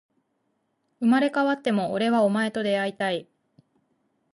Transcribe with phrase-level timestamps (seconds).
[0.99, 3.27] 生まれ変わっても、俺はお前と出会いたい